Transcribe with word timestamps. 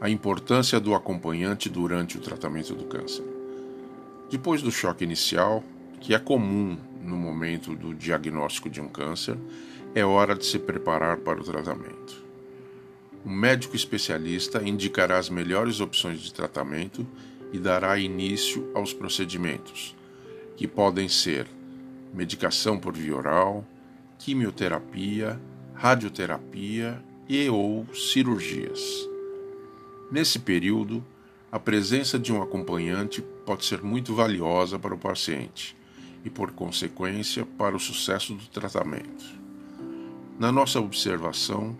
A 0.00 0.08
importância 0.08 0.78
do 0.78 0.94
acompanhante 0.94 1.68
durante 1.68 2.16
o 2.16 2.20
tratamento 2.20 2.72
do 2.72 2.84
câncer. 2.84 3.24
Depois 4.30 4.62
do 4.62 4.70
choque 4.70 5.02
inicial, 5.02 5.64
que 6.00 6.14
é 6.14 6.18
comum 6.20 6.78
no 7.02 7.16
momento 7.16 7.74
do 7.74 7.92
diagnóstico 7.92 8.70
de 8.70 8.80
um 8.80 8.86
câncer, 8.86 9.36
é 9.96 10.04
hora 10.04 10.36
de 10.36 10.46
se 10.46 10.58
preparar 10.58 11.16
para 11.16 11.40
o 11.40 11.44
tratamento. 11.44 12.22
Um 13.26 13.32
médico 13.32 13.74
especialista 13.74 14.62
indicará 14.62 15.18
as 15.18 15.28
melhores 15.28 15.80
opções 15.80 16.20
de 16.20 16.32
tratamento 16.32 17.04
e 17.52 17.58
dará 17.58 17.98
início 17.98 18.70
aos 18.74 18.92
procedimentos, 18.92 19.96
que 20.56 20.68
podem 20.68 21.08
ser 21.08 21.48
medicação 22.14 22.78
por 22.78 22.92
via 22.92 23.16
oral, 23.16 23.66
quimioterapia, 24.16 25.40
radioterapia 25.74 27.02
e 27.28 27.48
ou 27.48 27.86
cirurgias. 27.92 29.08
Nesse 30.10 30.38
período, 30.38 31.04
a 31.52 31.58
presença 31.58 32.18
de 32.18 32.32
um 32.32 32.40
acompanhante 32.40 33.20
pode 33.44 33.66
ser 33.66 33.82
muito 33.82 34.14
valiosa 34.14 34.78
para 34.78 34.94
o 34.94 34.98
paciente 34.98 35.76
e, 36.24 36.30
por 36.30 36.52
consequência, 36.52 37.44
para 37.44 37.76
o 37.76 37.80
sucesso 37.80 38.34
do 38.34 38.46
tratamento. 38.46 39.24
Na 40.38 40.50
nossa 40.50 40.80
observação, 40.80 41.76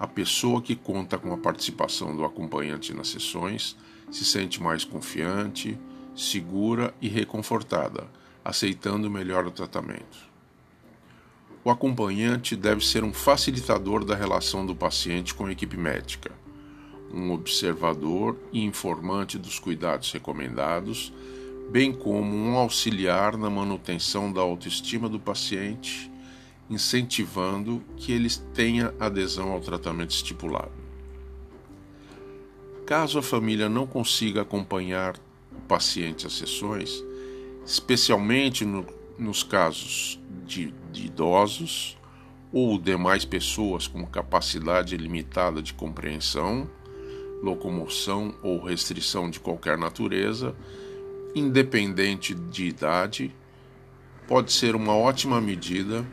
a 0.00 0.06
pessoa 0.06 0.60
que 0.60 0.74
conta 0.74 1.16
com 1.16 1.32
a 1.32 1.38
participação 1.38 2.16
do 2.16 2.24
acompanhante 2.24 2.92
nas 2.92 3.08
sessões 3.08 3.76
se 4.10 4.24
sente 4.24 4.60
mais 4.60 4.84
confiante, 4.84 5.78
segura 6.16 6.92
e 7.00 7.08
reconfortada, 7.08 8.08
aceitando 8.44 9.10
melhor 9.10 9.46
o 9.46 9.50
tratamento. 9.50 10.28
O 11.62 11.70
acompanhante 11.70 12.56
deve 12.56 12.84
ser 12.84 13.04
um 13.04 13.12
facilitador 13.12 14.04
da 14.04 14.16
relação 14.16 14.66
do 14.66 14.74
paciente 14.74 15.34
com 15.34 15.46
a 15.46 15.52
equipe 15.52 15.76
médica, 15.76 16.32
um 17.12 17.32
observador 17.32 18.36
e 18.52 18.64
informante 18.64 19.38
dos 19.38 19.58
cuidados 19.58 20.12
recomendados, 20.12 21.12
bem 21.70 21.92
como 21.92 22.34
um 22.34 22.56
auxiliar 22.56 23.36
na 23.36 23.50
manutenção 23.50 24.32
da 24.32 24.40
autoestima 24.40 25.08
do 25.08 25.18
paciente, 25.18 26.10
incentivando 26.68 27.82
que 27.96 28.12
ele 28.12 28.28
tenha 28.54 28.94
adesão 28.98 29.50
ao 29.50 29.60
tratamento 29.60 30.10
estipulado. 30.10 30.72
Caso 32.86 33.18
a 33.18 33.22
família 33.22 33.68
não 33.68 33.86
consiga 33.86 34.42
acompanhar 34.42 35.16
o 35.52 35.60
paciente 35.68 36.26
às 36.26 36.32
sessões, 36.32 37.04
especialmente 37.64 38.64
no, 38.64 38.84
nos 39.16 39.42
casos 39.42 40.20
de, 40.44 40.74
de 40.90 41.06
idosos 41.06 41.96
ou 42.52 42.78
demais 42.78 43.24
pessoas 43.24 43.86
com 43.86 44.04
capacidade 44.04 44.96
limitada 44.96 45.62
de 45.62 45.72
compreensão, 45.72 46.68
locomoção 47.42 48.34
ou 48.42 48.62
restrição 48.62 49.30
de 49.30 49.40
qualquer 49.40 49.78
natureza, 49.78 50.54
independente 51.34 52.34
de 52.34 52.66
idade, 52.66 53.34
pode 54.26 54.52
ser 54.52 54.76
uma 54.76 54.94
ótima 54.94 55.40
medida 55.40 56.06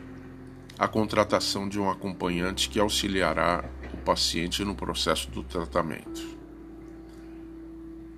a 0.78 0.86
contratação 0.86 1.68
de 1.68 1.78
um 1.78 1.90
acompanhante 1.90 2.68
que 2.68 2.78
auxiliará 2.78 3.64
o 3.92 3.96
paciente 3.98 4.64
no 4.64 4.76
processo 4.76 5.28
do 5.30 5.42
tratamento. 5.42 6.38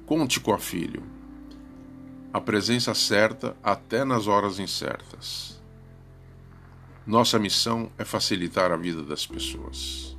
Conte 0.04 0.38
com 0.40 0.52
a 0.52 0.58
filho. 0.58 1.02
A 2.32 2.40
presença 2.40 2.94
certa 2.94 3.56
até 3.62 4.04
nas 4.04 4.26
horas 4.26 4.58
incertas. 4.58 5.60
Nossa 7.06 7.38
missão 7.38 7.90
é 7.96 8.04
facilitar 8.04 8.70
a 8.70 8.76
vida 8.76 9.02
das 9.02 9.26
pessoas. 9.26 10.16